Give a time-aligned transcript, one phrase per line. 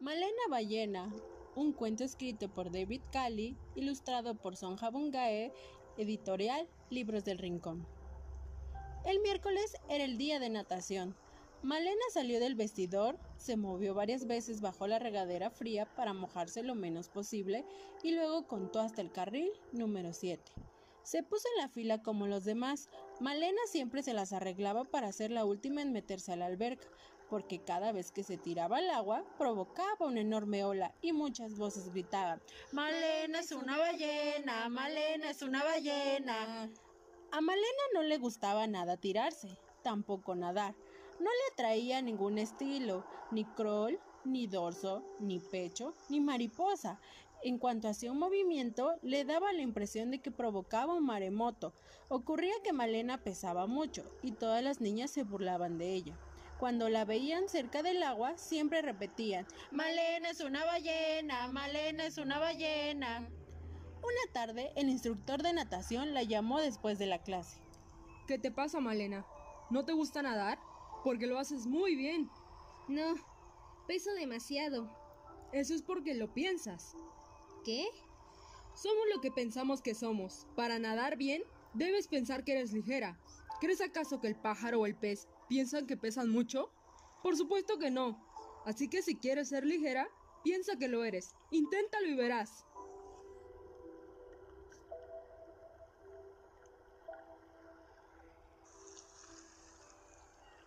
[0.00, 1.12] Malena Ballena,
[1.54, 5.52] un cuento escrito por David Cali, ilustrado por Sonja Bungae,
[5.98, 7.86] editorial Libros del Rincón.
[9.04, 11.14] El miércoles era el día de natación.
[11.62, 16.74] Malena salió del vestidor, se movió varias veces bajo la regadera fría para mojarse lo
[16.74, 17.66] menos posible
[18.02, 20.42] y luego contó hasta el carril número 7.
[21.02, 22.88] Se puso en la fila como los demás.
[23.20, 26.88] Malena siempre se las arreglaba para ser la última en meterse a la alberca,
[27.30, 31.88] porque cada vez que se tiraba al agua provocaba una enorme ola y muchas voces
[31.90, 36.70] gritaban Malena es una ballena, Malena es una ballena.
[37.32, 40.74] A Malena no le gustaba nada tirarse, tampoco nadar.
[41.20, 47.00] No le atraía ningún estilo, ni crawl, ni dorso, ni pecho, ni mariposa.
[47.42, 51.72] En cuanto hacía un movimiento, le daba la impresión de que provocaba un maremoto.
[52.08, 56.18] Ocurría que Malena pesaba mucho y todas las niñas se burlaban de ella.
[56.60, 62.38] Cuando la veían cerca del agua, siempre repetían, Malena es una ballena, Malena es una
[62.38, 63.20] ballena.
[64.02, 67.62] Una tarde, el instructor de natación la llamó después de la clase.
[68.26, 69.24] ¿Qué te pasa, Malena?
[69.70, 70.58] ¿No te gusta nadar?
[71.02, 72.28] Porque lo haces muy bien.
[72.88, 73.14] No,
[73.86, 74.94] peso demasiado.
[75.54, 76.94] Eso es porque lo piensas.
[77.64, 77.88] ¿Qué?
[78.74, 80.46] Somos lo que pensamos que somos.
[80.56, 83.18] Para nadar bien, debes pensar que eres ligera.
[83.62, 86.70] ¿Crees acaso que el pájaro o el pez piensan que pesan mucho?
[87.24, 88.24] Por supuesto que no.
[88.64, 90.08] Así que si quieres ser ligera,
[90.44, 91.34] piensa que lo eres.
[91.50, 92.64] Inténtalo y verás.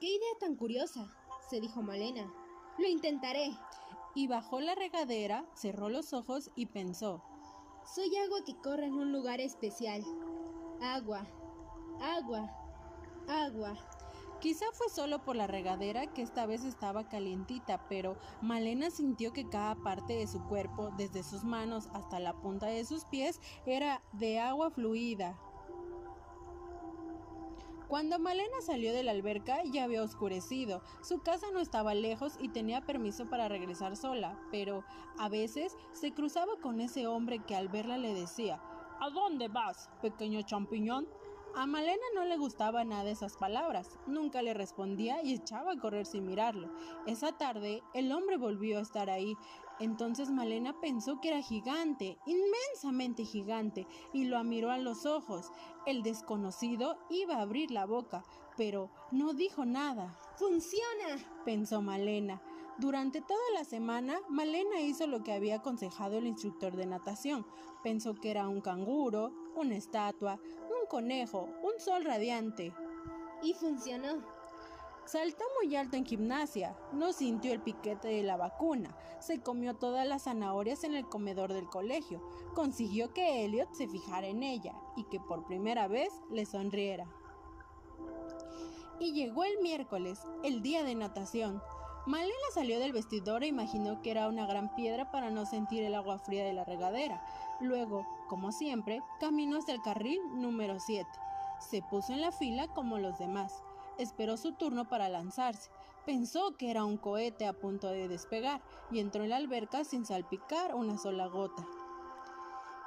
[0.00, 1.14] ¡Qué idea tan curiosa!
[1.50, 2.32] se dijo Malena.
[2.78, 3.50] Lo intentaré.
[4.14, 7.22] Y bajó la regadera, cerró los ojos y pensó.
[7.94, 10.02] Soy agua que corre en un lugar especial.
[10.80, 11.26] Agua,
[12.00, 12.50] agua,
[13.28, 13.76] agua.
[14.40, 19.48] Quizá fue solo por la regadera que esta vez estaba calientita, pero Malena sintió que
[19.48, 24.02] cada parte de su cuerpo, desde sus manos hasta la punta de sus pies, era
[24.12, 25.38] de agua fluida.
[27.86, 30.80] Cuando Malena salió de la alberca ya había oscurecido.
[31.02, 34.84] Su casa no estaba lejos y tenía permiso para regresar sola, pero
[35.18, 38.62] a veces se cruzaba con ese hombre que al verla le decía
[39.00, 41.08] ¿A dónde vas, pequeño champiñón?
[41.56, 46.06] A Malena no le gustaba nada esas palabras, nunca le respondía y echaba a correr
[46.06, 46.70] sin mirarlo.
[47.06, 49.36] Esa tarde el hombre volvió a estar ahí,
[49.80, 55.50] entonces Malena pensó que era gigante, inmensamente gigante, y lo miró a los ojos.
[55.86, 58.24] El desconocido iba a abrir la boca,
[58.56, 60.16] pero no dijo nada.
[60.36, 61.18] ¡Funciona!
[61.44, 62.40] pensó Malena.
[62.78, 67.44] Durante toda la semana, Malena hizo lo que había aconsejado el instructor de natación.
[67.82, 70.40] Pensó que era un canguro, una estatua,
[70.90, 72.74] conejo, un sol radiante.
[73.42, 74.22] Y funcionó.
[75.06, 80.06] Saltó muy alto en gimnasia, no sintió el piquete de la vacuna, se comió todas
[80.06, 82.22] las zanahorias en el comedor del colegio,
[82.54, 87.08] consiguió que Elliot se fijara en ella y que por primera vez le sonriera.
[89.00, 91.62] Y llegó el miércoles, el día de natación.
[92.10, 95.94] Malena salió del vestidor e imaginó que era una gran piedra para no sentir el
[95.94, 97.24] agua fría de la regadera.
[97.60, 101.08] Luego, como siempre, caminó hasta el carril número 7.
[101.60, 103.62] Se puso en la fila como los demás.
[103.96, 105.70] Esperó su turno para lanzarse.
[106.04, 108.60] Pensó que era un cohete a punto de despegar
[108.90, 111.64] y entró en la alberca sin salpicar una sola gota.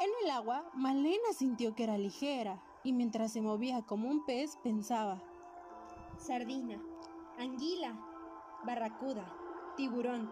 [0.00, 4.56] En el agua, Malena sintió que era ligera y mientras se movía como un pez
[4.62, 5.20] pensaba.
[6.16, 6.80] Sardina,
[7.38, 8.09] anguila,
[8.64, 9.24] barracuda,
[9.76, 10.30] tiburón.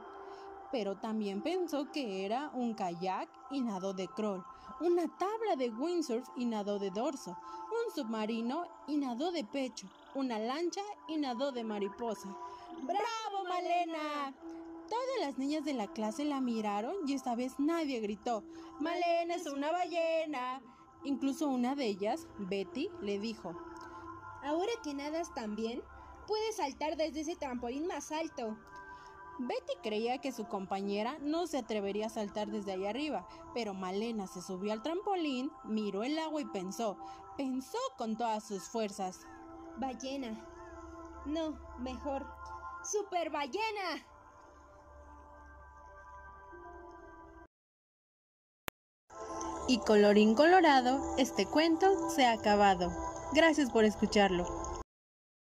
[0.71, 4.45] Pero también pensó que era un kayak y nadó de crawl,
[4.81, 7.37] una tabla de windsurf y nadó de dorso,
[7.71, 12.29] un submarino y nadó de pecho, una lancha y nadó de mariposa.
[12.83, 14.35] ¡Bravo, Malena!
[14.89, 18.43] Todas las niñas de la clase la miraron y esta vez nadie gritó,
[18.81, 20.63] Malena es una ballena.
[21.05, 23.55] Incluso una de ellas, Betty, le dijo,
[24.43, 25.57] Ahora que nadas tan
[26.29, 28.57] bien, puedes saltar desde ese trampolín más alto.
[29.41, 34.27] Betty creía que su compañera no se atrevería a saltar desde allá arriba, pero Malena
[34.27, 36.97] se subió al trampolín, miró el agua y pensó,
[37.37, 39.21] pensó con todas sus fuerzas.
[39.77, 40.45] Ballena.
[41.25, 42.27] No, mejor.
[42.85, 44.05] ¡Super ballena!
[49.69, 52.91] Y colorín colorado, este cuento se ha acabado.
[53.35, 54.68] Gracias por escucharlo.